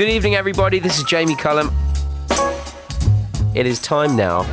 Good 0.00 0.08
evening, 0.08 0.34
everybody. 0.34 0.78
This 0.78 0.96
is 0.96 1.04
Jamie 1.04 1.36
Cullum. 1.36 1.70
It 3.54 3.66
is 3.66 3.78
time 3.82 4.16
now 4.16 4.44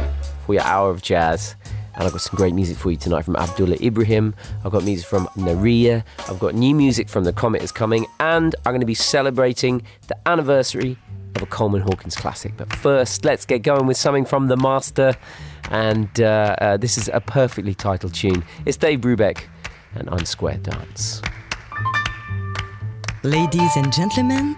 for 0.45 0.55
your 0.55 0.63
hour 0.63 0.89
of 0.89 1.01
jazz. 1.01 1.55
And 1.95 2.03
I've 2.03 2.11
got 2.11 2.19
some 2.19 2.35
great 2.35 2.53
music 2.53 2.75
for 2.75 2.91
you 2.91 2.97
tonight 2.97 3.21
from 3.21 3.37
Abdullah 3.37 3.77
Ibrahim. 3.81 4.35
I've 4.65 4.73
got 4.73 4.83
music 4.83 5.07
from 5.07 5.27
Nerija. 5.37 6.03
I've 6.27 6.37
got 6.39 6.53
new 6.53 6.75
music 6.75 7.07
from 7.07 7.23
The 7.23 7.31
Comet 7.31 7.63
is 7.63 7.71
Coming. 7.71 8.07
And 8.19 8.57
I'm 8.65 8.73
going 8.73 8.81
to 8.81 8.85
be 8.85 8.93
celebrating 8.93 9.83
the 10.09 10.17
anniversary 10.27 10.97
of 11.37 11.43
a 11.43 11.45
Coleman 11.45 11.79
Hawkins 11.79 12.17
classic. 12.17 12.57
But 12.57 12.75
first, 12.75 13.23
let's 13.23 13.45
get 13.45 13.59
going 13.59 13.87
with 13.87 13.95
something 13.95 14.25
from 14.25 14.47
The 14.47 14.57
Master. 14.57 15.13
And 15.71 16.09
uh, 16.19 16.57
uh, 16.59 16.75
this 16.75 16.97
is 16.97 17.09
a 17.13 17.21
perfectly 17.21 17.73
titled 17.73 18.13
tune. 18.13 18.43
It's 18.65 18.75
Dave 18.75 18.99
Brubeck 18.99 19.45
and 19.95 20.09
Unsquare 20.09 20.61
Dance. 20.61 21.21
Ladies 23.23 23.77
and 23.77 23.93
gentlemen, 23.93 24.57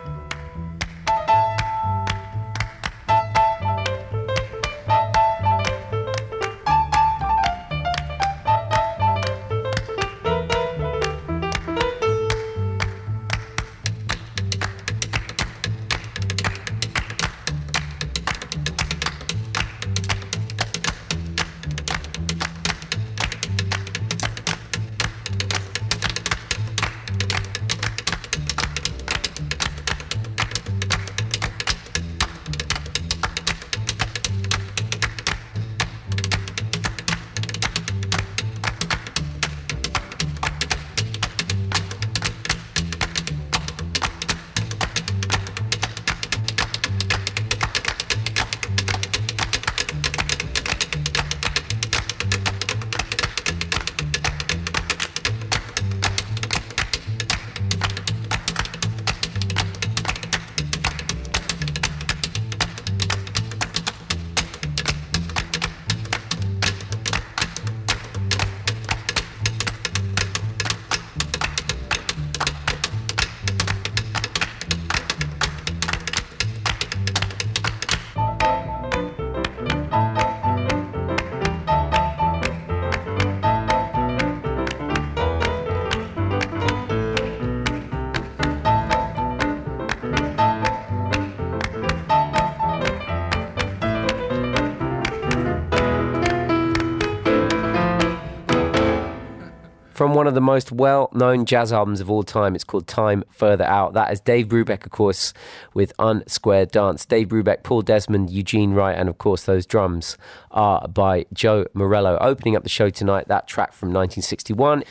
From 100.11 100.17
one 100.17 100.27
of 100.27 100.33
the 100.33 100.41
most 100.41 100.73
well 100.73 101.09
known 101.13 101.45
jazz 101.45 101.71
albums 101.71 102.01
of 102.01 102.11
all 102.11 102.23
time. 102.23 102.53
It's 102.53 102.65
called 102.65 102.85
Time 102.85 103.23
Further 103.29 103.63
Out. 103.63 103.93
That 103.93 104.11
is 104.11 104.19
Dave 104.19 104.49
Brubeck, 104.49 104.83
of 104.83 104.91
course, 104.91 105.33
with 105.73 105.95
Unsquare 105.99 106.69
Dance. 106.69 107.05
Dave 107.05 107.29
Brubeck, 107.29 107.63
Paul 107.63 107.81
Desmond, 107.81 108.29
Eugene 108.29 108.73
Wright, 108.73 108.97
and 108.97 109.07
of 109.07 109.19
course, 109.19 109.45
those 109.45 109.65
drums 109.65 110.17
are 110.51 110.85
by 110.89 111.27
Joe 111.31 111.65
Morello. 111.73 112.17
Opening 112.19 112.57
up 112.57 112.63
the 112.63 112.69
show 112.69 112.89
tonight, 112.89 113.29
that 113.29 113.47
track 113.47 113.71
from 113.71 113.87
1961 113.87 114.83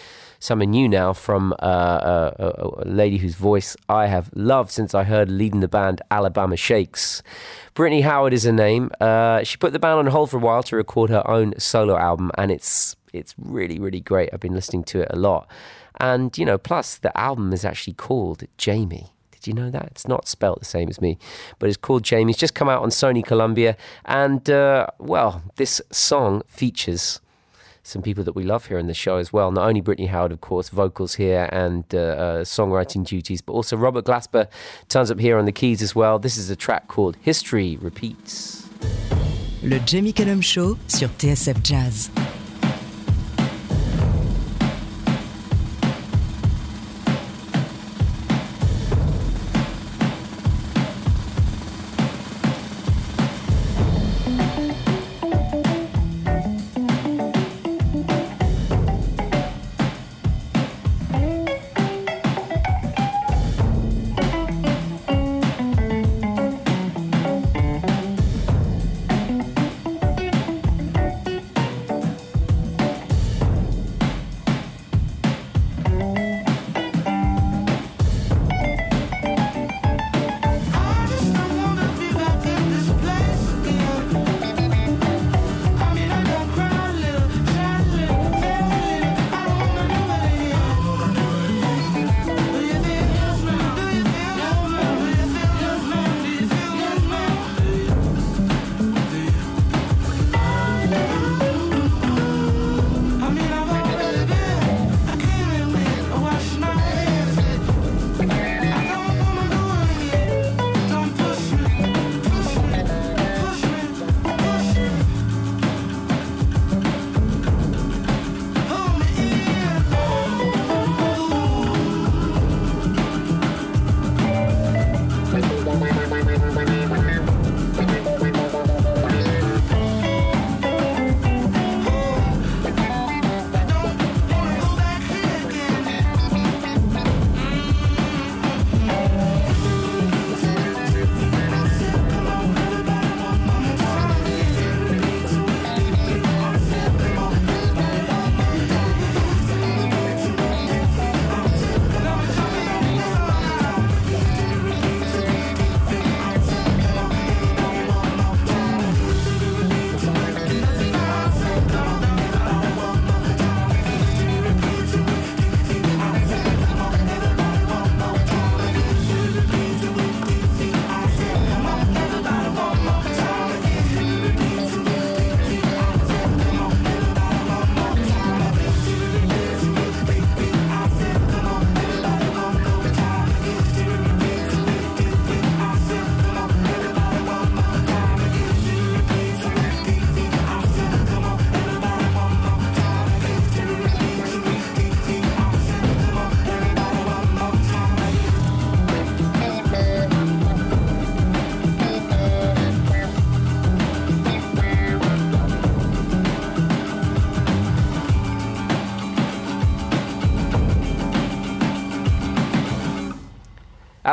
something 0.43 0.71
new 0.71 0.89
now 0.89 1.13
from 1.13 1.53
uh, 1.61 1.67
uh, 1.67 2.35
a, 2.39 2.83
a, 2.83 2.89
lady 2.89 3.19
whose 3.19 3.35
voice 3.35 3.77
I 3.91 4.07
have 4.07 4.31
loved 4.35 4.71
since 4.71 4.95
I 4.95 5.05
heard 5.05 5.31
leading 5.31 5.61
the 5.61 5.69
band 5.69 6.01
Alabama 6.11 6.57
Shakes. 6.57 7.23
Brittany 7.75 8.01
Howard 8.01 8.33
is 8.33 8.45
her 8.45 8.53
name. 8.53 8.91
Uh, 9.01 9.45
she 9.45 9.59
put 9.59 9.75
the 9.75 9.79
band 9.79 9.99
on 9.99 10.07
hold 10.07 10.31
for 10.31 10.39
a 10.39 10.41
while 10.41 10.63
to 10.65 10.77
record 10.77 11.11
her 11.11 11.29
own 11.31 11.53
solo 11.59 11.97
album, 11.97 12.31
and 12.39 12.51
it's 12.51 12.97
it's 13.13 13.35
really, 13.39 13.79
really 13.79 14.01
great. 14.01 14.31
I've 14.33 14.41
been 14.41 14.55
listening 14.55 14.85
to 14.85 15.03
it 15.03 15.09
a 15.11 15.17
lot. 15.17 15.49
And, 15.99 16.37
you 16.37 16.45
know, 16.45 16.59
plus 16.59 16.97
the 16.97 17.17
album 17.19 17.53
is 17.53 17.65
actually 17.65 17.95
called 17.95 18.45
Jamie. 18.57 19.13
Did 19.33 19.47
you 19.47 19.55
know 19.55 19.71
that? 19.71 19.87
It's 19.87 20.07
not 20.07 20.29
spelt 20.29 20.59
the 20.59 20.67
same 20.67 20.89
as 20.89 21.01
me, 21.01 21.19
but 21.59 21.69
it's 21.69 21.79
called 21.79 22.03
Jamie. 22.03 22.33
It's 22.33 22.41
just 22.41 22.55
come 22.55 22.69
out 22.69 22.83
on 22.83 22.91
Sony 22.91 23.25
Columbia. 23.25 23.77
And, 24.05 24.49
uh, 24.51 24.89
well, 24.99 25.43
this 25.57 25.81
song 25.91 26.43
features 26.47 27.21
some 27.83 28.03
people 28.03 28.23
that 28.25 28.35
we 28.35 28.45
love 28.45 28.67
here 28.67 28.79
in 28.79 28.87
the 28.87 28.95
show 28.95 29.17
as 29.17 29.33
well. 29.33 29.51
Not 29.51 29.67
only 29.67 29.81
Brittany 29.81 30.09
Howard, 30.09 30.33
of 30.33 30.41
course, 30.41 30.69
vocals 30.69 31.15
here 31.15 31.49
and 31.51 31.85
uh, 31.95 31.99
uh, 31.99 32.45
songwriting 32.45 33.05
duties, 33.05 33.41
but 33.41 33.53
also 33.53 33.77
Robert 33.77 34.05
Glasper 34.05 34.49
turns 34.89 35.11
up 35.11 35.19
here 35.19 35.39
on 35.39 35.45
the 35.45 35.53
keys 35.53 35.83
as 35.83 35.95
well. 35.95 36.19
This 36.19 36.37
is 36.37 36.51
a 36.51 36.57
track 36.57 36.89
called 36.89 37.17
History 37.23 37.77
Repeats. 37.81 38.69
Le 39.63 39.79
Jamie 39.81 40.13
Cullum 40.13 40.41
Show 40.41 40.79
sur 40.87 41.09
TSF 41.09 41.63
Jazz. 41.63 42.11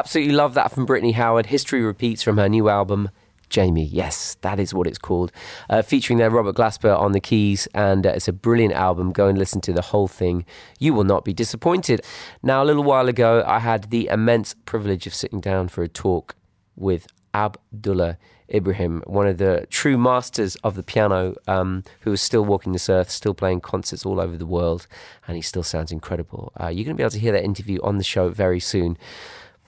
Absolutely 0.07 0.35
love 0.35 0.53
that 0.53 0.71
from 0.71 0.85
Brittany 0.85 1.11
Howard. 1.11 1.47
History 1.47 1.81
repeats 1.81 2.23
from 2.23 2.37
her 2.37 2.47
new 2.47 2.69
album, 2.69 3.09
Jamie. 3.49 3.83
Yes, 3.83 4.37
that 4.39 4.57
is 4.57 4.73
what 4.73 4.87
it's 4.87 4.97
called. 4.97 5.33
Uh, 5.69 5.81
featuring 5.81 6.17
there 6.17 6.29
Robert 6.29 6.55
Glasper 6.55 6.97
on 6.97 7.11
the 7.11 7.19
keys, 7.19 7.67
and 7.73 8.07
uh, 8.07 8.11
it's 8.11 8.29
a 8.29 8.31
brilliant 8.31 8.73
album. 8.73 9.11
Go 9.11 9.27
and 9.27 9.37
listen 9.37 9.59
to 9.59 9.73
the 9.73 9.81
whole 9.81 10.07
thing. 10.07 10.45
You 10.79 10.93
will 10.93 11.03
not 11.03 11.25
be 11.25 11.33
disappointed. 11.33 11.99
Now, 12.41 12.63
a 12.63 12.65
little 12.65 12.85
while 12.85 13.09
ago, 13.09 13.43
I 13.45 13.59
had 13.59 13.89
the 13.89 14.07
immense 14.07 14.55
privilege 14.63 15.07
of 15.07 15.13
sitting 15.13 15.41
down 15.41 15.67
for 15.67 15.83
a 15.83 15.89
talk 15.89 16.37
with 16.77 17.07
Abdullah 17.33 18.17
Ibrahim, 18.53 19.03
one 19.07 19.27
of 19.27 19.39
the 19.39 19.67
true 19.69 19.97
masters 19.97 20.55
of 20.63 20.75
the 20.75 20.83
piano, 20.83 21.35
um, 21.47 21.83
who 22.01 22.13
is 22.13 22.21
still 22.21 22.45
walking 22.45 22.71
this 22.71 22.89
earth, 22.89 23.09
still 23.09 23.33
playing 23.33 23.59
concerts 23.59 24.05
all 24.05 24.21
over 24.21 24.37
the 24.37 24.45
world, 24.45 24.87
and 25.27 25.35
he 25.35 25.41
still 25.41 25.63
sounds 25.63 25.91
incredible. 25.91 26.53
Uh, 26.59 26.67
you're 26.67 26.85
going 26.85 26.95
to 26.95 26.97
be 26.97 27.03
able 27.03 27.11
to 27.11 27.19
hear 27.19 27.33
that 27.33 27.43
interview 27.43 27.79
on 27.83 27.97
the 27.97 28.05
show 28.05 28.29
very 28.29 28.61
soon. 28.61 28.97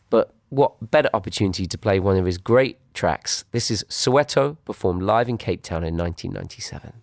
But 0.09 0.33
what 0.49 0.91
better 0.91 1.09
opportunity 1.13 1.65
to 1.67 1.77
play 1.77 1.99
one 1.99 2.17
of 2.17 2.25
his 2.25 2.37
great 2.37 2.77
tracks? 2.93 3.45
This 3.51 3.69
is 3.69 3.83
Soweto, 3.89 4.57
performed 4.65 5.03
live 5.03 5.29
in 5.29 5.37
Cape 5.37 5.61
Town 5.61 5.83
in 5.83 5.95
1997. 5.95 7.01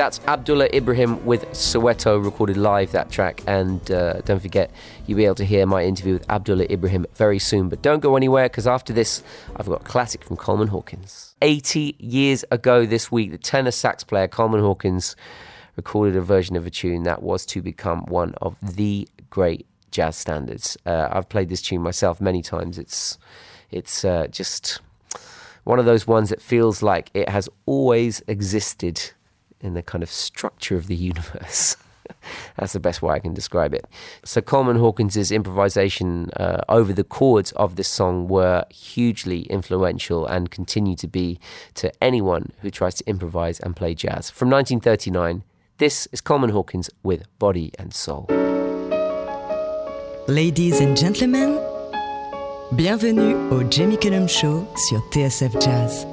That's 0.00 0.18
Abdullah 0.26 0.68
Ibrahim 0.72 1.22
with 1.26 1.44
Soweto, 1.50 2.24
recorded 2.24 2.56
live 2.56 2.90
that 2.92 3.10
track. 3.10 3.42
And 3.46 3.90
uh, 3.90 4.22
don't 4.22 4.40
forget, 4.40 4.70
you'll 5.06 5.18
be 5.18 5.26
able 5.26 5.34
to 5.34 5.44
hear 5.44 5.66
my 5.66 5.84
interview 5.84 6.14
with 6.14 6.30
Abdullah 6.30 6.64
Ibrahim 6.70 7.04
very 7.16 7.38
soon. 7.38 7.68
But 7.68 7.82
don't 7.82 8.00
go 8.00 8.16
anywhere 8.16 8.48
because 8.48 8.66
after 8.66 8.94
this, 8.94 9.22
I've 9.56 9.66
got 9.66 9.82
a 9.82 9.84
classic 9.84 10.24
from 10.24 10.38
Coleman 10.38 10.68
Hawkins. 10.68 11.34
80 11.42 11.96
years 11.98 12.46
ago 12.50 12.86
this 12.86 13.12
week, 13.12 13.30
the 13.30 13.36
tenor 13.36 13.72
sax 13.72 14.02
player 14.02 14.26
Coleman 14.26 14.62
Hawkins 14.62 15.16
recorded 15.76 16.16
a 16.16 16.22
version 16.22 16.56
of 16.56 16.66
a 16.66 16.70
tune 16.70 17.02
that 17.02 17.22
was 17.22 17.44
to 17.44 17.60
become 17.60 18.06
one 18.06 18.32
of 18.40 18.56
the 18.76 19.06
great 19.28 19.66
jazz 19.90 20.16
standards. 20.16 20.78
Uh, 20.86 21.10
I've 21.12 21.28
played 21.28 21.50
this 21.50 21.60
tune 21.60 21.82
myself 21.82 22.22
many 22.22 22.40
times. 22.40 22.78
It's 22.78 23.18
it's 23.70 24.02
uh, 24.02 24.28
just 24.28 24.80
one 25.64 25.78
of 25.78 25.84
those 25.84 26.06
ones 26.06 26.30
that 26.30 26.40
feels 26.40 26.82
like 26.82 27.10
it 27.12 27.28
has 27.28 27.50
always 27.66 28.22
existed 28.26 29.12
in 29.60 29.74
the 29.74 29.82
kind 29.82 30.02
of 30.02 30.10
structure 30.10 30.76
of 30.76 30.86
the 30.86 30.96
universe. 30.96 31.76
That's 32.56 32.72
the 32.72 32.80
best 32.80 33.02
way 33.02 33.14
I 33.14 33.18
can 33.18 33.34
describe 33.34 33.74
it. 33.74 33.86
So 34.24 34.40
Coleman 34.40 34.76
Hawkins's 34.76 35.30
improvisation 35.30 36.30
uh, 36.36 36.62
over 36.68 36.92
the 36.92 37.04
chords 37.04 37.52
of 37.52 37.76
this 37.76 37.88
song 37.88 38.28
were 38.28 38.64
hugely 38.70 39.42
influential 39.42 40.26
and 40.26 40.50
continue 40.50 40.96
to 40.96 41.08
be 41.08 41.38
to 41.74 41.92
anyone 42.02 42.52
who 42.60 42.70
tries 42.70 42.94
to 42.96 43.08
improvise 43.08 43.60
and 43.60 43.76
play 43.76 43.94
jazz. 43.94 44.30
From 44.30 44.50
1939, 44.50 45.44
this 45.78 46.06
is 46.12 46.20
Coleman 46.20 46.50
Hawkins 46.50 46.90
with 47.02 47.22
Body 47.38 47.72
and 47.78 47.94
Soul. 47.94 48.26
Ladies 50.28 50.80
and 50.80 50.96
gentlemen, 50.96 51.58
bienvenue 52.76 53.34
au 53.50 53.64
Jamie 53.64 53.96
Cullum 53.96 54.28
Show 54.28 54.66
sur 54.76 55.00
TSF 55.10 55.60
Jazz. 55.60 56.09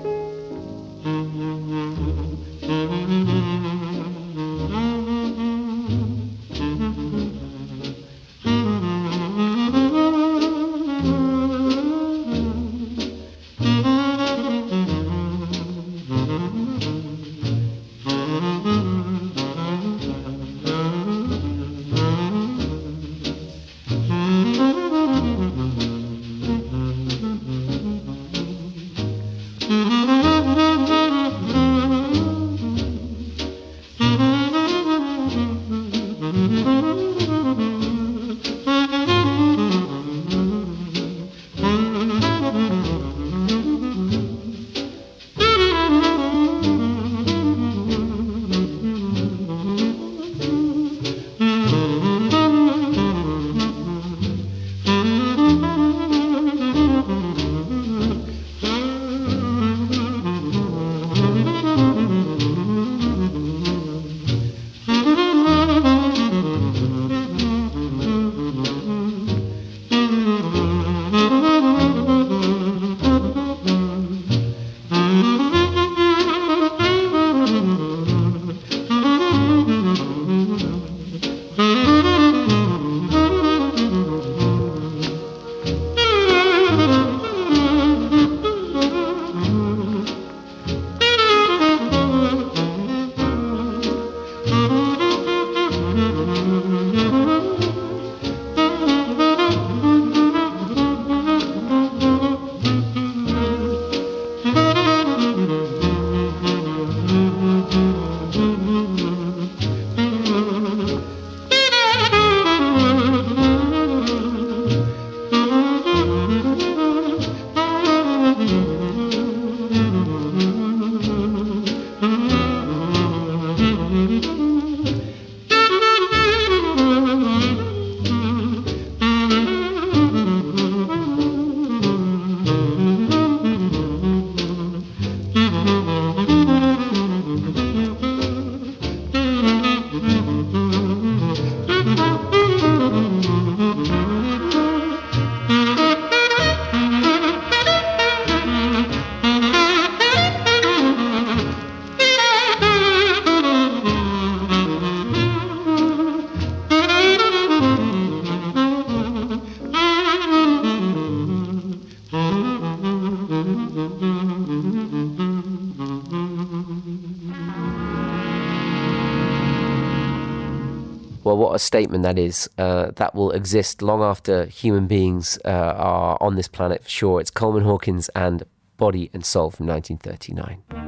A 171.58 171.60
statement 171.60 172.04
that 172.04 172.20
is 172.20 172.48
uh, 172.60 172.92
that 172.98 173.16
will 173.16 173.32
exist 173.32 173.82
long 173.82 174.02
after 174.04 174.46
human 174.46 174.86
beings 174.86 175.40
uh, 175.44 175.50
are 175.50 176.18
on 176.22 176.36
this 176.36 176.48
planet 176.48 176.84
for 176.84 176.90
sure. 176.90 177.20
It's 177.20 177.32
Coleman 177.32 177.64
Hawkins 177.64 178.10
and 178.16 178.44
Body 178.78 179.10
and 179.12 179.26
Soul 179.26 179.50
from 179.50 179.66
1939. 179.66 180.88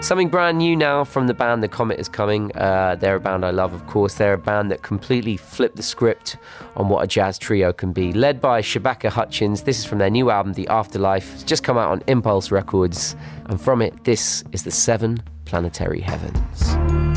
Something 0.00 0.28
brand 0.28 0.58
new 0.58 0.74
now 0.74 1.04
from 1.04 1.26
the 1.26 1.34
band 1.34 1.62
The 1.62 1.68
Comet 1.68 1.98
is 2.00 2.08
Coming. 2.08 2.50
Uh, 2.56 2.96
they're 2.98 3.16
a 3.16 3.20
band 3.20 3.44
I 3.44 3.50
love, 3.50 3.74
of 3.74 3.86
course. 3.86 4.14
They're 4.14 4.34
a 4.34 4.38
band 4.38 4.70
that 4.70 4.82
completely 4.82 5.36
flipped 5.36 5.76
the 5.76 5.82
script 5.82 6.38
on 6.76 6.88
what 6.88 7.04
a 7.04 7.06
jazz 7.06 7.38
trio 7.38 7.72
can 7.72 7.92
be. 7.92 8.12
Led 8.12 8.40
by 8.40 8.62
Shabaka 8.62 9.10
Hutchings. 9.10 9.62
This 9.62 9.78
is 9.78 9.84
from 9.84 9.98
their 9.98 10.10
new 10.10 10.30
album, 10.30 10.54
The 10.54 10.68
Afterlife. 10.68 11.34
It's 11.34 11.44
just 11.44 11.62
come 11.62 11.76
out 11.76 11.90
on 11.90 12.02
Impulse 12.06 12.50
Records. 12.50 13.16
And 13.46 13.60
from 13.60 13.82
it, 13.82 14.04
this 14.04 14.44
is 14.52 14.62
The 14.64 14.70
Seven 14.70 15.22
Planetary 15.44 16.00
Heavens. 16.00 17.15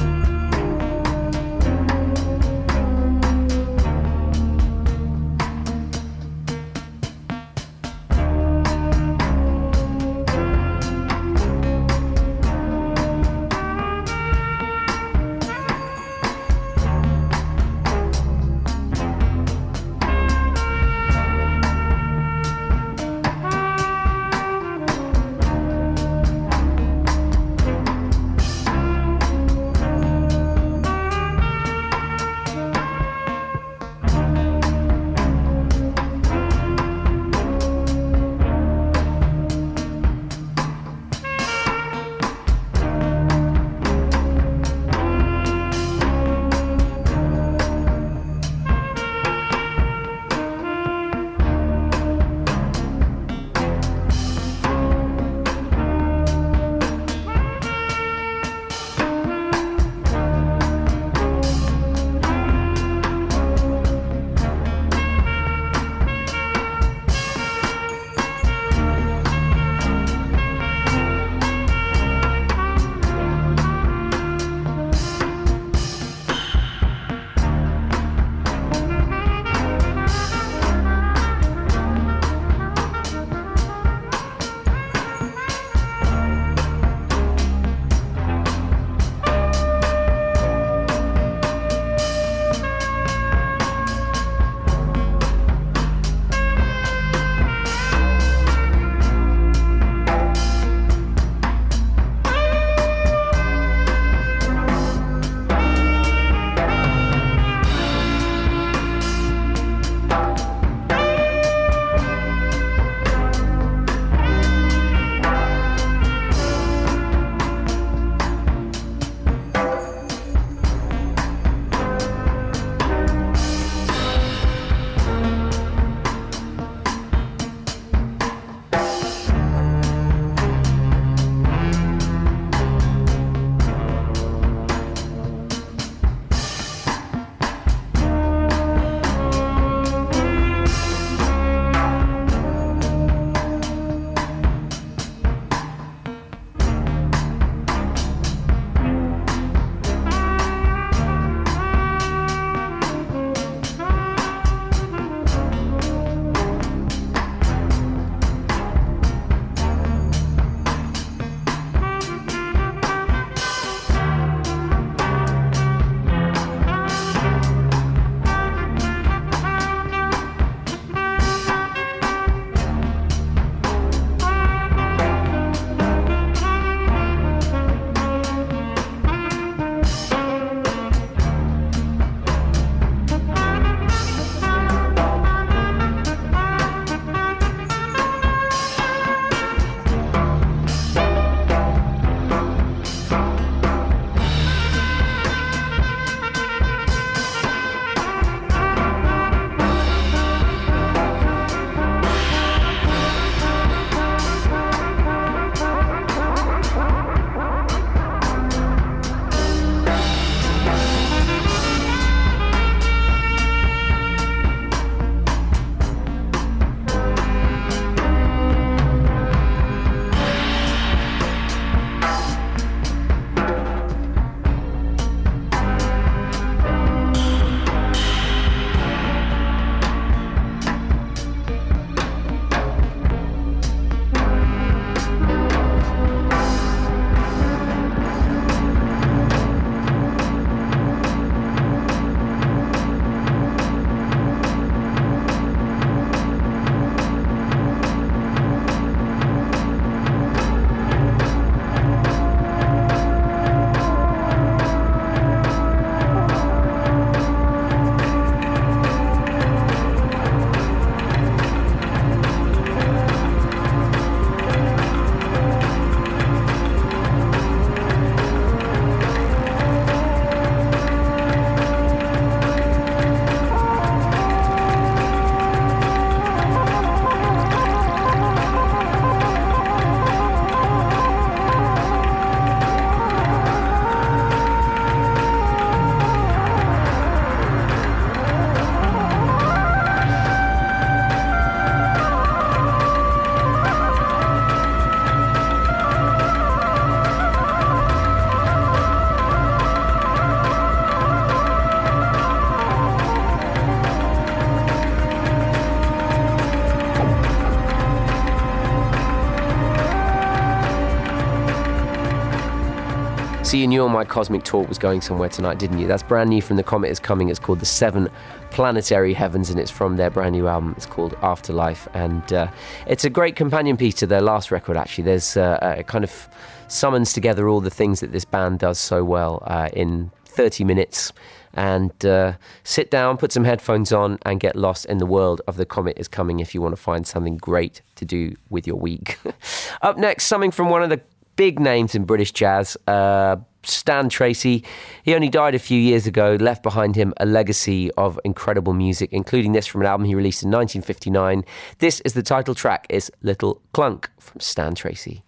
Knew 313.80 313.88
my 313.88 314.04
cosmic 314.04 314.44
talk 314.44 314.68
was 314.68 314.78
going 314.78 315.00
somewhere 315.00 315.30
tonight, 315.30 315.58
didn't 315.58 315.80
you? 315.80 315.88
That's 315.88 316.04
brand 316.04 316.30
new 316.30 316.42
from 316.42 316.58
The 316.58 316.64
Comet 316.64 316.90
is 316.90 317.00
Coming. 317.00 317.30
It's 317.30 317.40
called 317.40 317.62
The 317.62 317.66
Seven 317.66 318.10
Planetary 318.52 319.14
Heavens, 319.14 319.50
and 319.50 319.58
it's 319.58 319.72
from 319.72 319.96
their 319.96 320.10
brand 320.10 320.34
new 320.34 320.50
album. 320.50 320.74
It's 320.76 320.86
called 320.86 321.14
Afterlife, 321.22 321.88
and 321.94 322.34
uh, 322.34 322.48
it's 322.88 323.06
a 323.06 323.10
great 323.10 323.38
companion 323.38 323.78
piece 323.78 323.96
to 323.96 324.06
their 324.06 324.20
last 324.20 324.52
record, 324.52 324.76
actually. 324.76 325.06
There's 325.06 325.38
uh, 325.38 325.76
a 325.78 325.84
kind 325.84 326.04
of 326.04 326.28
summons 326.68 327.14
together 327.14 327.48
all 327.48 327.62
the 327.62 327.70
things 327.70 328.02
that 328.02 328.12
this 328.12 328.26
band 328.26 328.60
does 328.60 328.80
so 328.80 329.06
well 329.06 329.42
uh, 329.48 329.70
in 329.72 330.12
30 330.26 330.66
minutes 330.66 331.14
and 331.54 332.06
uh, 332.06 332.34
sit 332.66 332.92
down, 332.92 333.16
put 333.16 333.32
some 333.32 333.46
headphones 333.46 333.94
on, 333.94 334.20
and 334.24 334.42
get 334.42 334.58
lost 334.58 334.88
in 334.88 334.98
the 334.98 335.06
world 335.06 335.42
of 335.48 335.56
The 335.56 335.66
Comet 335.66 335.98
is 335.98 336.10
Coming 336.10 336.42
if 336.42 336.54
you 336.54 336.62
want 336.62 336.76
to 336.76 336.82
find 336.82 337.08
something 337.08 337.38
great 337.38 337.82
to 337.96 338.04
do 338.04 338.36
with 338.50 338.68
your 338.68 338.76
week. 338.76 339.18
Up 339.82 339.98
next, 339.98 340.26
something 340.26 340.52
from 340.52 340.70
one 340.70 340.84
of 340.84 340.90
the 340.90 341.00
big 341.38 341.58
names 341.58 341.96
in 341.96 342.04
British 342.04 342.34
jazz. 342.34 342.76
Uh, 342.86 343.38
Stan 343.64 344.10
Tracey. 344.10 344.64
He 345.04 345.14
only 345.14 345.30
died 345.30 345.56
a 345.56 345.60
few 345.60 345.80
years 345.80 346.08
ago, 346.08 346.38
left 346.40 346.64
behind 346.64 346.96
him 346.96 347.14
a 347.18 347.26
legacy 347.26 347.92
of 347.92 348.20
incredible 348.24 348.74
music, 348.74 349.12
including 349.12 349.52
this 349.52 349.68
from 349.68 349.82
an 349.82 349.88
album 349.88 350.06
he 350.06 350.16
released 350.16 350.44
in 350.44 350.50
1959. 350.50 351.44
This 351.80 352.00
is 352.02 352.14
the 352.14 352.24
title 352.24 352.56
track, 352.56 352.88
is 352.90 353.12
Little 353.22 353.62
Klunk 353.74 354.08
from 354.20 354.40
Stan 354.40 354.76
Tracey. 354.76 355.24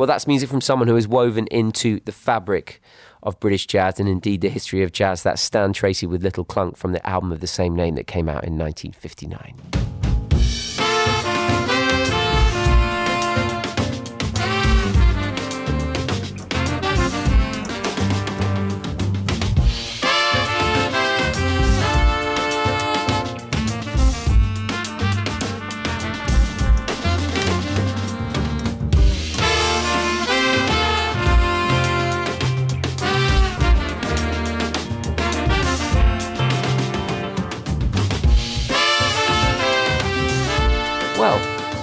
Well, 0.00 0.06
that's 0.06 0.26
music 0.26 0.48
from 0.48 0.62
someone 0.62 0.88
who 0.88 0.96
is 0.96 1.06
woven 1.06 1.46
into 1.48 2.00
the 2.06 2.10
fabric 2.10 2.80
of 3.22 3.38
British 3.38 3.66
jazz 3.66 4.00
and 4.00 4.08
indeed 4.08 4.40
the 4.40 4.48
history 4.48 4.82
of 4.82 4.92
jazz. 4.92 5.22
That's 5.22 5.42
Stan 5.42 5.74
Tracey 5.74 6.06
with 6.06 6.22
Little 6.22 6.46
Klunk 6.46 6.78
from 6.78 6.92
the 6.92 7.06
album 7.06 7.32
of 7.32 7.40
the 7.40 7.46
same 7.46 7.76
name 7.76 7.96
that 7.96 8.06
came 8.06 8.26
out 8.26 8.44
in 8.44 8.56
1959. 8.56 9.89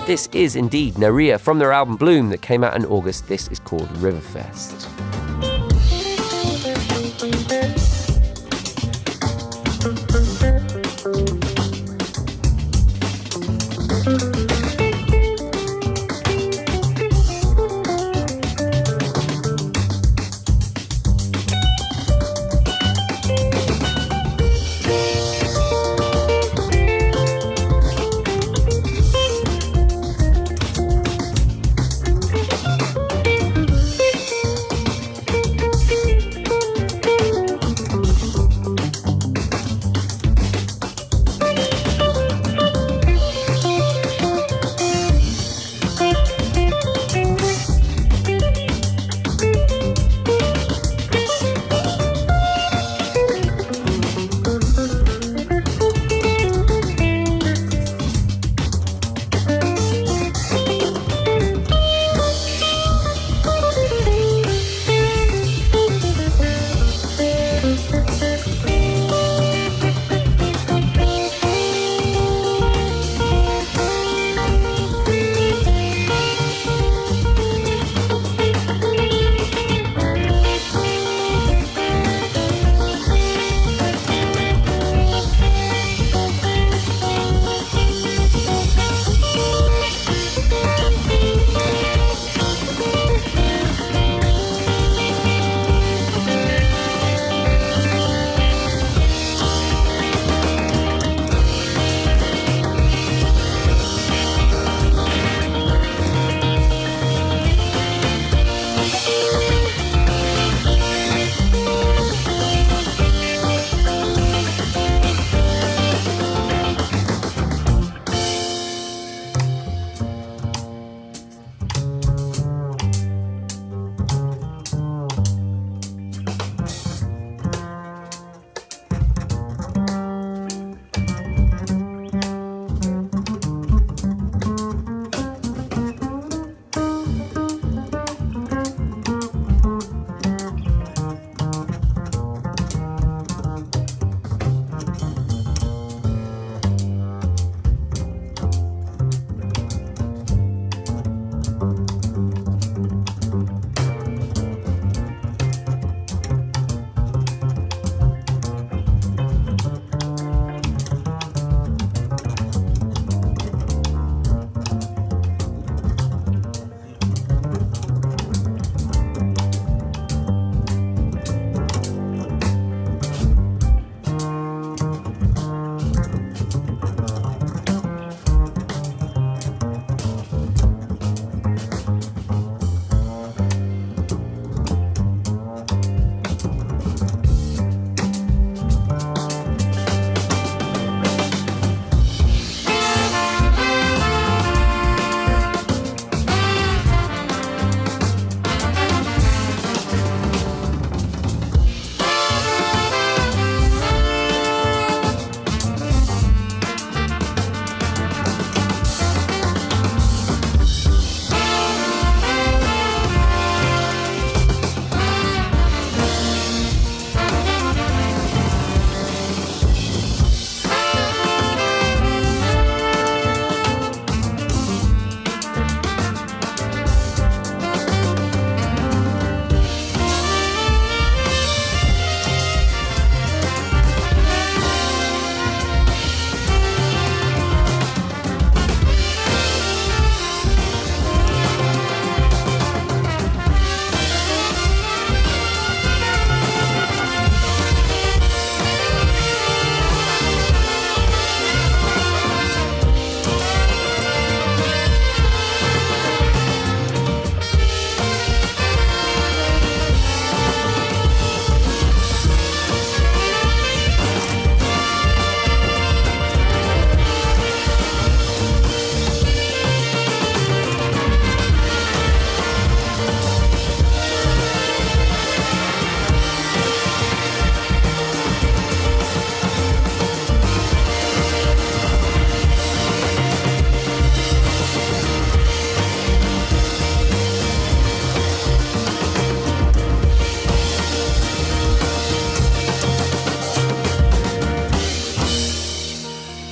This 0.07 0.29
is 0.31 0.55
indeed 0.55 0.93
Nerija 0.93 1.37
from 1.37 1.59
their 1.59 1.73
album 1.73 1.97
Bloom 1.97 2.29
that 2.29 2.41
came 2.41 2.63
out 2.63 2.77
in 2.77 2.85
August. 2.85 3.27
This 3.27 3.49
is 3.49 3.59
called 3.59 3.89
Riverfest. 3.95 4.96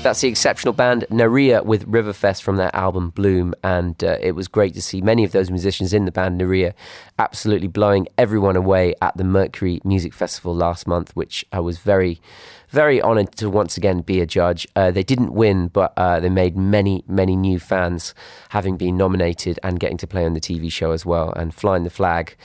That's 0.05 0.21
the 0.21 0.27
exceptional 0.27 0.75
band 0.75 1.07
Nerija 1.09 1.65
with 1.65 1.91
Riverfest 1.91 2.43
from 2.43 2.57
their 2.57 2.69
album 2.75 3.09
Bloom. 3.09 3.55
And 3.63 4.03
uh, 4.03 4.17
it 4.21 4.33
was 4.33 4.47
great 4.47 4.75
to 4.75 4.81
see 4.83 5.01
many 5.01 5.23
of 5.23 5.31
those 5.31 5.49
musicians 5.49 5.93
in 5.93 6.05
the 6.05 6.11
band 6.11 6.39
Nerija 6.39 6.75
absolutely 7.17 7.69
blowing 7.69 8.07
everyone 8.15 8.55
away 8.55 8.93
at 9.01 9.17
the 9.17 9.23
Mercury 9.23 9.81
Music 9.83 10.13
Festival 10.13 10.53
last 10.53 10.85
month, 10.85 11.15
which 11.15 11.43
I 11.51 11.59
was 11.59 11.79
very, 11.79 12.21
very 12.69 13.01
honored 13.01 13.31
to 13.37 13.49
once 13.49 13.77
again 13.77 14.01
be 14.01 14.21
a 14.21 14.25
judge. 14.25 14.67
Uh, 14.75 14.91
they 14.91 15.03
didn't 15.03 15.33
win, 15.33 15.67
but 15.67 15.93
uh, 15.97 16.19
they 16.19 16.29
made 16.29 16.57
many, 16.57 17.03
many 17.07 17.35
new 17.35 17.59
fans 17.59 18.13
having 18.49 18.77
been 18.77 18.97
nominated 18.97 19.59
and 19.63 19.79
getting 19.79 19.97
to 19.97 20.07
play 20.07 20.25
on 20.25 20.33
the 20.33 20.41
TV 20.41 20.71
show 20.71 20.91
as 20.91 21.05
well 21.05 21.31
and 21.33 21.53
flying 21.53 21.83
the 21.83 21.89
flag 21.89 22.35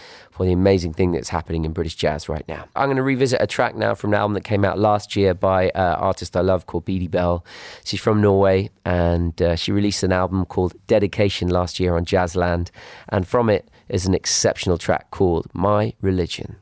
for 0.40 0.46
the 0.46 0.52
amazing 0.52 0.94
thing 0.94 1.12
that's 1.12 1.28
happening 1.28 1.64
in 1.64 1.72
British 1.72 1.96
jazz 1.96 2.28
right 2.28 2.48
now. 2.48 2.66
I'm 2.74 2.86
going 2.86 2.96
to 2.96 3.02
revisit 3.02 3.42
a 3.42 3.46
track 3.46 3.76
now 3.76 3.94
from 3.94 4.14
an 4.14 4.20
album 4.20 4.34
that 4.34 4.44
came 4.44 4.64
out 4.64 4.78
last 4.78 5.14
year 5.14 5.34
by 5.34 5.64
an 5.64 5.70
uh, 5.74 5.96
artist 5.98 6.36
I 6.36 6.40
love 6.40 6.66
called 6.66 6.86
Beady 6.86 7.08
Belle. 7.08 7.44
She's 7.84 8.00
from 8.00 8.22
Norway 8.22 8.70
and 8.84 9.40
uh, 9.42 9.56
she 9.56 9.70
released 9.70 10.02
an 10.02 10.12
album 10.12 10.46
called 10.46 10.74
Dedication 10.86 11.48
last 11.48 11.78
year 11.78 11.94
on 11.94 12.06
Jazzland. 12.06 12.70
And 13.10 13.28
from 13.28 13.50
it 13.50 13.68
is 13.90 14.06
an 14.06 14.14
exceptional 14.14 14.78
track 14.78 15.10
called 15.10 15.46
My 15.52 15.92
Religion. 16.00 16.56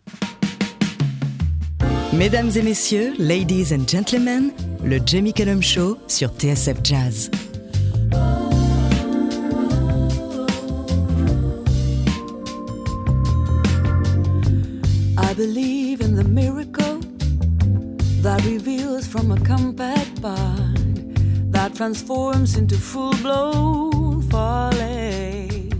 Mesdames 2.12 2.50
et 2.56 2.62
messieurs, 2.62 3.14
ladies 3.18 3.70
and 3.70 3.86
gentlemen, 3.86 4.50
le 4.82 4.98
Jamie 5.04 5.34
Cullum 5.34 5.62
Show 5.62 5.98
sur 6.06 6.30
TSF 6.30 6.78
Jazz. 6.82 7.30
I 15.18 15.34
believe 15.34 16.00
in 16.00 16.16
the 16.16 16.24
miracle 16.24 17.00
that 18.22 18.42
reveals 18.46 19.06
from 19.06 19.30
a 19.30 19.38
compact 19.40 20.22
bond 20.22 21.18
that 21.52 21.74
transforms 21.74 22.56
into 22.56 22.76
full 22.76 23.12
blown 23.22 24.22
foliage. 24.22 25.74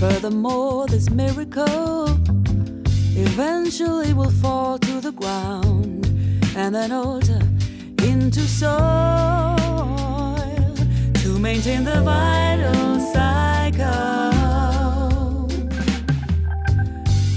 Furthermore, 0.00 0.86
this 0.86 1.10
miracle 1.10 2.06
eventually 3.16 4.14
will 4.14 4.30
fall 4.30 4.78
to 4.78 5.00
the 5.00 5.12
ground 5.12 6.06
and 6.56 6.74
then 6.74 6.92
alter 6.92 7.40
into 8.02 8.40
soil 8.40 9.56
to 11.14 11.38
maintain 11.38 11.84
the 11.84 12.00
vital 12.02 13.00
cycle. 13.12 13.92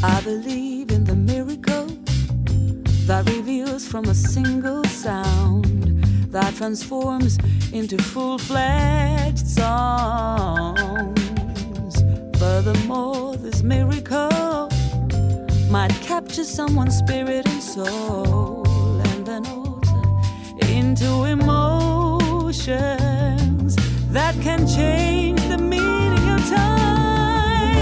I 0.03 0.21
believe 0.23 0.91
in 0.91 1.03
the 1.03 1.15
miracle 1.15 1.87
that 3.07 3.29
reveals 3.29 3.87
from 3.87 4.05
a 4.05 4.15
single 4.15 4.83
sound 4.85 5.65
that 6.31 6.55
transforms 6.55 7.37
into 7.73 7.97
full 8.01 8.37
fledged 8.37 9.47
songs. 9.47 10.75
Furthermore, 12.39 13.35
this 13.37 13.61
miracle 13.61 14.69
might 15.69 15.93
capture 16.01 16.43
someone's 16.43 16.97
spirit 16.97 17.47
and 17.47 17.61
soul 17.61 18.65
and 19.07 19.25
then 19.25 19.45
alter 19.47 20.03
into 20.67 21.23
emotions 21.25 22.65
that 24.11 24.35
can 24.41 24.67
change 24.67 25.41
the 25.49 25.57
meaning 25.57 26.29
of 26.29 26.39
time. 26.49 27.75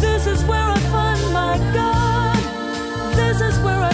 This 0.00 0.26
is 0.26 0.44
where 0.44 0.68
I 0.76 0.78
find 0.94 1.32
my 1.32 1.58
God. 1.74 2.36
This 3.14 3.40
is 3.40 3.58
where 3.64 3.80
I 3.80 3.89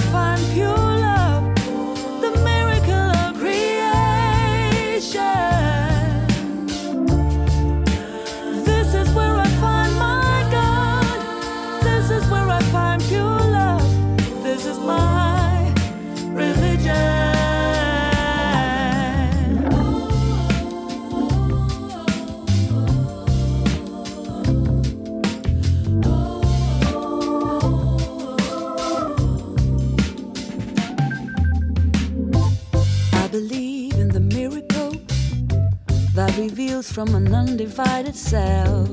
from 36.83 37.15
an 37.15 37.35
undivided 37.35 38.15
cell 38.15 38.85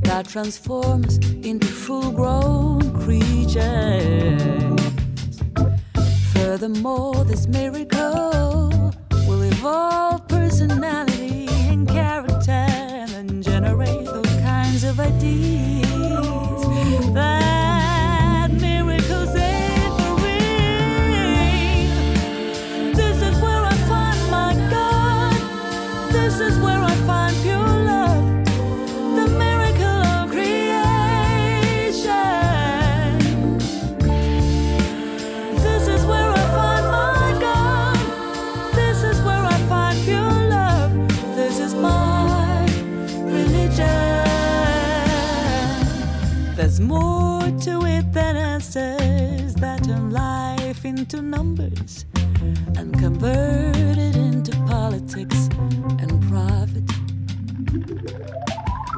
that 0.00 0.26
transforms 0.26 1.18
into 1.44 1.66
full 1.66 2.10
grown 2.10 2.80
creatures. 3.02 4.80
Furthermore, 6.32 7.26
this 7.26 7.46
miracle 7.46 8.94
will 9.28 9.42
evolve 9.42 10.26
personality 10.28 11.46
and 11.68 11.86
character 11.86 12.66
and 13.16 13.42
generate 13.42 14.06
those 14.06 14.36
kinds 14.40 14.82
of 14.84 14.98
ideas 14.98 15.55
into 51.06 51.22
numbers 51.22 52.04
and 52.76 52.98
convert 52.98 53.76
it 53.76 54.16
into 54.16 54.50
politics 54.66 55.48
and 56.00 56.10
profit. 56.28 56.84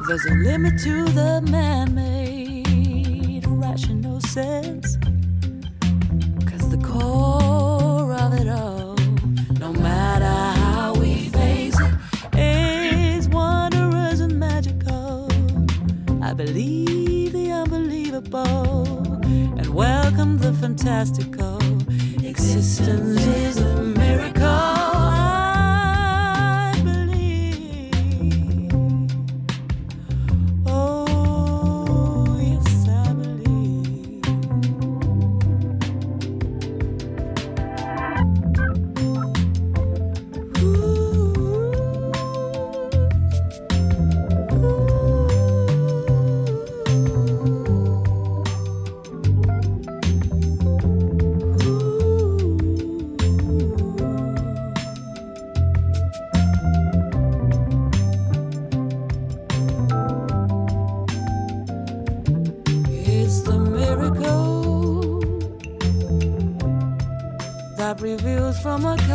There's 0.07 0.25
a 0.25 0.33
limit 0.35 0.79
to 0.83 1.03
the 1.05 1.41
man 1.51 1.93
made 1.93 3.45
rational 3.47 4.21
sense. 4.21 4.97
Cause 6.49 6.69
the 6.71 6.81
core 6.83 8.13
of 8.13 8.33
it 8.33 8.47
all, 8.47 8.95
no 9.59 9.71
matter 9.73 10.59
how 10.59 10.93
we 10.93 11.29
face 11.29 11.77
it, 11.79 11.93
is 12.39 13.29
wondrous 13.29 14.19
and 14.19 14.39
magical. 14.39 15.29
I 16.23 16.33
believe 16.33 16.78
unbelievable 18.33 19.17
and 19.57 19.67
welcome 19.73 20.37
the 20.37 20.53
fantastical 20.53 21.57
existence 22.23 23.25
is 23.25 23.57
a 23.57 23.83
miracle. 23.83 24.78
What. 68.81 69.08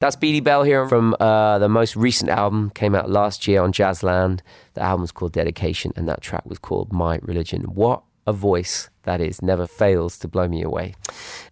That's 0.00 0.16
Beady 0.16 0.40
Belle 0.40 0.62
here 0.62 0.88
from 0.88 1.14
uh, 1.20 1.58
the 1.58 1.68
most 1.68 1.94
recent 1.94 2.30
album, 2.30 2.70
came 2.70 2.94
out 2.94 3.10
last 3.10 3.46
year 3.46 3.60
on 3.60 3.70
Jazzland. 3.70 4.40
The 4.72 4.80
album 4.80 5.02
was 5.02 5.12
called 5.12 5.32
Dedication, 5.32 5.92
and 5.94 6.08
that 6.08 6.22
track 6.22 6.46
was 6.46 6.58
called 6.58 6.90
My 6.90 7.18
Religion. 7.20 7.64
What 7.64 8.02
a 8.26 8.32
voice 8.32 8.88
that 9.02 9.20
is, 9.20 9.42
never 9.42 9.66
fails 9.66 10.16
to 10.20 10.28
blow 10.28 10.48
me 10.48 10.62
away. 10.62 10.94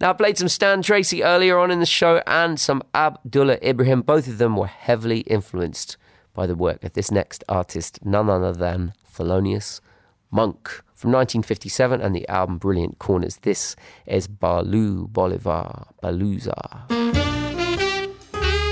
Now, 0.01 0.11
I 0.11 0.13
played 0.15 0.39
some 0.39 0.49
Stan 0.49 0.81
Tracey 0.81 1.23
earlier 1.23 1.59
on 1.59 1.71
in 1.71 1.81
the 1.81 1.85
show 1.85 2.23
and 2.27 2.59
some 2.59 2.83
Abdullah 2.95 3.59
Ibrahim. 3.63 4.01
Both 4.01 4.27
of 4.27 4.39
them 4.39 4.57
were 4.57 4.67
heavily 4.67 5.21
influenced 5.21 5.99
by 6.33 6.47
the 6.47 6.57
work 6.57 6.83
of 6.85 6.95
this 6.95 7.11
next 7.11 7.45
artist, 7.51 7.99
none 8.03 8.31
other 8.31 8.55
than 8.55 8.95
Thelonious 9.15 9.83
Monk 10.31 10.69
from 10.95 11.13
1957 11.13 12.01
and 12.01 12.17
the 12.17 12.27
album 12.29 12.57
Brilliant 12.57 12.99
Corners. 12.99 13.37
This 13.43 13.77
is 14.07 14.27
Ba-lue 14.27 15.07
Bolivar, 15.07 15.89
Ba-lues-are. 16.01 17.28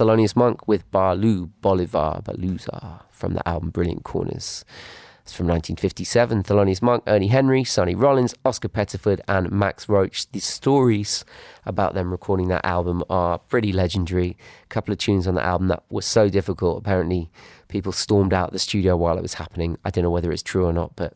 Thelonious 0.00 0.34
Monk 0.34 0.66
with 0.66 0.90
Ba-lue 0.90 1.48
Bolivar 1.60 2.22
Ba-lues-are 2.24 3.02
from 3.10 3.34
the 3.34 3.46
album 3.46 3.68
Brilliant 3.68 4.02
Corners. 4.02 4.64
It's 5.20 5.34
from 5.34 5.46
1957. 5.46 6.42
Thelonious 6.44 6.80
Monk, 6.80 7.04
Ernie 7.06 7.26
Henry, 7.26 7.64
Sonny 7.64 7.94
Rollins, 7.94 8.34
Oscar 8.42 8.70
Pettiford, 8.70 9.20
and 9.28 9.52
Max 9.52 9.90
Roach. 9.90 10.26
The 10.32 10.40
stories 10.40 11.26
about 11.66 11.92
them 11.92 12.10
recording 12.10 12.48
that 12.48 12.64
album 12.64 13.04
are 13.10 13.40
pretty 13.40 13.74
legendary. 13.74 14.38
A 14.62 14.66
couple 14.68 14.90
of 14.90 14.96
tunes 14.96 15.26
on 15.26 15.34
the 15.34 15.44
album 15.44 15.68
that 15.68 15.82
were 15.90 16.00
so 16.00 16.30
difficult. 16.30 16.78
Apparently, 16.78 17.30
people 17.68 17.92
stormed 17.92 18.32
out 18.32 18.52
the 18.52 18.58
studio 18.58 18.96
while 18.96 19.18
it 19.18 19.22
was 19.22 19.34
happening. 19.34 19.76
I 19.84 19.90
don't 19.90 20.04
know 20.04 20.10
whether 20.10 20.32
it's 20.32 20.42
true 20.42 20.64
or 20.64 20.72
not, 20.72 20.96
but 20.96 21.12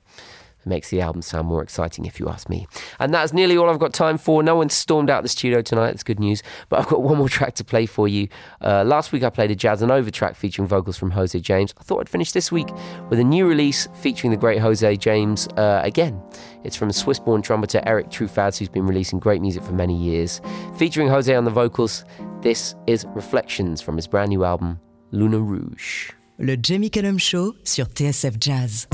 it 0.65 0.69
makes 0.69 0.91
the 0.91 1.01
album 1.01 1.23
sound 1.23 1.47
more 1.47 1.63
exciting, 1.63 2.07
if 2.07 2.19
you 2.19 2.29
ask 2.29 2.49
me. 2.49 2.67
And 2.99 3.13
that's 3.13 3.33
nearly 3.33 3.57
all 3.57 3.69
I've 3.69 3.79
got 3.79 3.93
time 3.93 4.19
for. 4.19 4.43
No 4.43 4.57
one 4.57 4.71
stormed 4.71 5.11
out 5.11 5.23
the 5.23 5.29
studio 5.29 5.61
tonight. 5.61 5.89
That's 5.89 6.03
good 6.03 6.21
news. 6.21 6.43
But 6.69 6.81
I've 6.81 6.89
got 6.89 7.03
one 7.03 7.19
more 7.19 7.29
track 7.29 7.55
to 7.57 7.65
play 7.65 7.87
for 7.87 8.09
you. 8.09 8.29
Uh, 8.63 8.85
last 8.85 9.13
week 9.13 9.23
I 9.23 9.31
played 9.31 9.51
a 9.51 9.57
Jazzanova 9.57 10.11
track 10.11 10.37
featuring 10.37 10.67
vocals 10.67 10.97
from 10.97 11.11
Jose 11.11 11.39
James. 11.41 11.75
I 11.79 11.83
thought 11.83 12.01
I'd 12.01 12.09
finish 12.09 12.33
this 12.33 12.51
week 12.51 12.69
with 13.11 13.19
a 13.19 13.25
new 13.25 13.47
release 13.47 13.89
featuring 14.01 14.31
the 14.31 14.37
great 14.37 14.61
Jose 14.61 14.97
James 14.97 15.47
uh, 15.57 15.81
again. 15.85 16.21
It's 16.65 16.77
from 16.77 16.91
Swiss 16.93 17.19
born 17.19 17.43
trumpeter 17.43 17.83
Erik 17.85 18.09
Truffaz, 18.09 18.59
who's 18.59 18.69
been 18.69 18.87
releasing 18.87 19.19
great 19.19 19.43
music 19.43 19.63
for 19.63 19.73
many 19.73 19.97
years. 19.97 20.41
Featuring 20.77 21.09
Jose 21.09 21.35
on 21.35 21.45
the 21.45 21.51
vocals, 21.51 22.05
this 22.41 22.75
is 22.87 23.05
Reflections 23.15 23.83
from 23.83 23.97
his 23.97 24.07
brand 24.07 24.31
new 24.31 24.45
album, 24.45 24.81
Lune 25.11 25.47
Rouge. 25.47 26.11
Le 26.39 26.57
Jamie 26.57 26.91
Cullum 26.91 27.19
Show 27.19 27.55
sur 27.63 27.87
TSF 27.87 28.39
Jazz. 28.41 28.89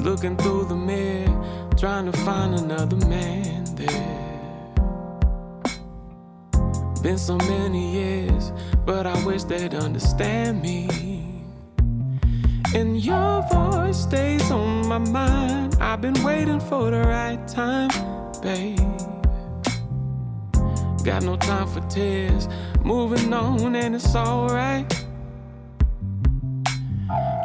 Looking 0.00 0.36
through 0.36 0.66
the 0.66 0.76
mirror, 0.76 1.13
trying 1.84 2.10
to 2.10 2.18
find 2.20 2.54
another 2.54 2.96
man 3.08 3.62
there. 3.76 4.74
Been 7.02 7.18
so 7.18 7.36
many 7.36 7.92
years, 7.92 8.52
but 8.86 9.06
I 9.06 9.22
wish 9.26 9.44
they'd 9.44 9.74
understand 9.74 10.62
me. 10.62 10.88
And 12.74 13.04
your 13.04 13.42
voice 13.52 13.98
stays 13.98 14.50
on 14.50 14.88
my 14.88 14.96
mind. 14.96 15.76
I've 15.78 16.00
been 16.00 16.18
waiting 16.24 16.58
for 16.58 16.90
the 16.90 17.00
right 17.00 17.46
time, 17.46 17.90
babe. 18.40 18.78
Got 21.04 21.24
no 21.24 21.36
time 21.36 21.68
for 21.68 21.82
tears, 21.90 22.48
moving 22.82 23.30
on, 23.34 23.76
and 23.76 23.94
it's 23.94 24.16
alright. 24.16 24.88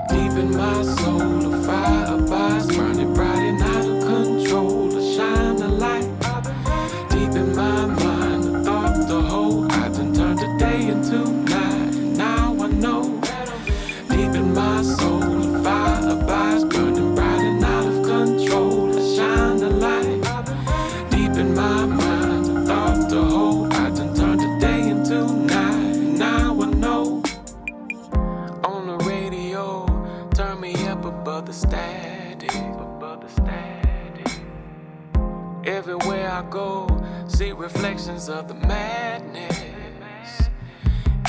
Deep 0.08 0.32
in 0.32 0.56
my 0.56 0.82
soul, 0.82 1.54
a 1.54 1.62
fire 1.64 2.16
abides, 2.16 2.68
burning 2.74 3.14
bright 3.14 3.69
I 36.40 36.42
go, 36.44 36.88
see 37.28 37.52
reflections 37.52 38.30
of 38.30 38.48
the 38.48 38.54
madness. 38.54 39.60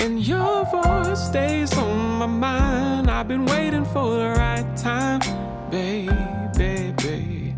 And 0.00 0.24
your 0.24 0.64
voice 0.66 1.26
stays 1.26 1.76
on 1.76 2.18
my 2.20 2.26
mind. 2.26 3.10
I've 3.10 3.26
been 3.26 3.44
waiting 3.44 3.84
for 3.86 4.08
the 4.18 4.28
right 4.38 4.76
time, 4.76 5.18
baby, 5.68 6.14
baby. 6.56 7.56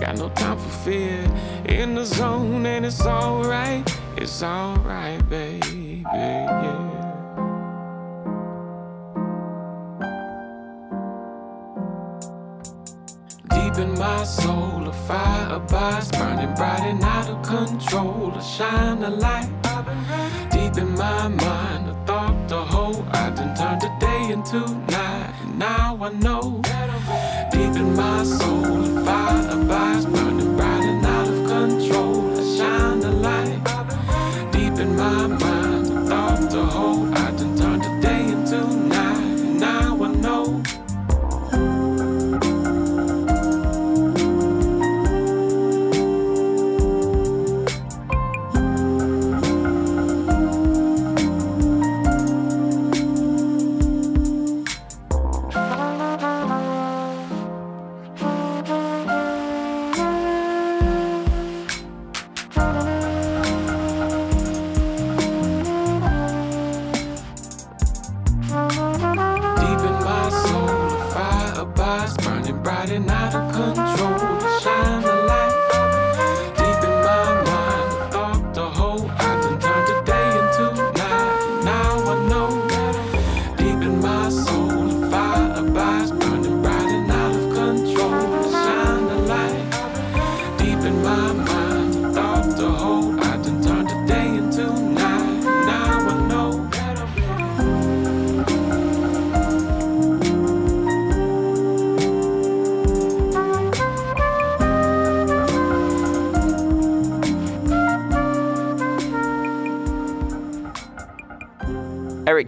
Got 0.00 0.18
no 0.18 0.30
time 0.30 0.58
for 0.58 0.70
fear. 0.84 1.24
In 1.66 1.94
the 1.94 2.04
zone, 2.04 2.66
and 2.66 2.84
it's 2.84 3.06
alright. 3.06 3.88
It's 4.16 4.42
alright, 4.42 5.28
baby, 5.30 6.02
yeah. 6.12 6.93
Deep 13.74 13.86
in 13.86 13.98
my 13.98 14.22
soul, 14.22 14.86
a 14.86 14.92
fire 14.92 15.56
abides, 15.56 16.08
burning 16.12 16.54
bright 16.54 16.82
and 16.82 17.02
out 17.02 17.28
of 17.28 17.42
control. 17.42 18.30
To 18.30 18.40
shine 18.40 19.02
a 19.02 19.10
light. 19.10 19.50
Deep 20.52 20.78
in 20.78 20.94
my 20.94 21.26
mind, 21.26 21.88
a 21.88 21.94
thought 22.06 22.48
to 22.50 22.58
hold. 22.58 23.04
I 23.08 23.30
done 23.30 23.56
turned 23.56 23.80
the 23.82 23.90
day 23.98 24.32
into 24.32 24.60
night. 24.92 25.34
And 25.42 25.58
now 25.58 25.98
I 26.00 26.12
know. 26.12 26.62
Deep 27.50 27.74
in 27.74 27.96
my 27.96 28.22
soul, 28.22 28.84
a 28.84 29.04
fire 29.04 29.48
abides, 29.50 30.06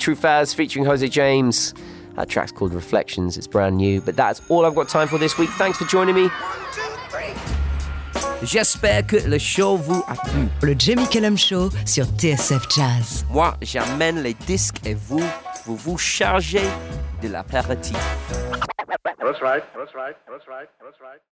Erik 0.07 0.19
Truffaz 0.19 0.55
featuring 0.55 0.85
Jose 0.85 1.09
James. 1.09 1.75
That 2.15 2.29
track's 2.29 2.53
called 2.53 2.73
Reflections. 2.73 3.37
It's 3.37 3.47
brand 3.47 3.77
new, 3.77 4.01
but 4.01 4.17
that's 4.17 4.41
all 4.49 4.65
I've 4.65 4.75
got 4.75 4.89
time 4.89 5.09
for 5.09 5.19
this 5.19 5.37
week. 5.39 5.51
Thanks 5.59 5.79
for 5.79 5.85
joining 5.85 6.15
me. 6.15 6.31
J'espère 8.43 9.07
que 9.07 9.17
le 9.27 9.39
show 9.39 9.77
vous 9.77 10.05
a 10.07 10.15
plu. 10.15 10.49
Le 10.63 10.75
Jamie 10.79 11.09
Cullum 11.09 11.37
Show 11.37 11.71
sur 11.85 12.05
TSF 12.05 12.69
Jazz. 12.69 13.25
Moi, 13.31 13.55
j'amène 13.63 14.23
les 14.23 14.35
disques 14.35 14.77
et 14.85 14.95
vous, 14.95 15.25
vous 15.65 15.77
vous 15.77 15.99
chargez 15.99 16.69
de 17.23 17.29
l'apéritif. 17.29 17.97
That's 19.19 19.41
right. 19.43 19.65
That's 19.75 19.95
right. 19.95 20.17
That's 20.29 20.47
right. 20.47 20.69
That's 20.81 21.01
right. 21.01 21.21